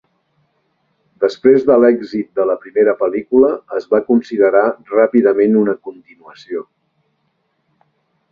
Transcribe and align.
Després 1.23 1.65
de 1.67 1.75
l'èxit 1.81 2.31
de 2.39 2.45
la 2.51 2.55
primera 2.63 2.95
pel·lícula, 3.01 3.51
es 3.81 3.85
va 3.93 4.01
considerar 4.07 4.65
ràpidament 4.95 5.55
una 5.61 5.75
continuació. 5.89 6.65